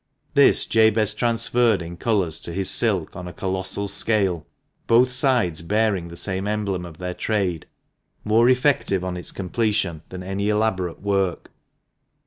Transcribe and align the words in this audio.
This 0.33 0.65
Jabez 0.65 1.13
transferred 1.13 1.79
in 1.79 1.95
colours 1.95 2.39
to 2.39 2.51
his 2.51 2.71
silk 2.71 3.15
on 3.15 3.27
a 3.27 3.33
colossal 3.33 3.87
scale, 3.87 4.47
both 4.87 5.11
sides 5.11 5.61
bearing 5.61 6.07
the 6.07 6.17
same 6.17 6.47
emblem 6.47 6.85
of 6.87 6.97
their 6.97 7.13
trade, 7.13 7.67
more 8.23 8.49
effective 8.49 9.03
on 9.03 9.15
its 9.15 9.31
completion 9.31 10.01
than 10.09 10.23
any 10.23 10.49
elaborate 10.49 11.01
work. 11.03 11.51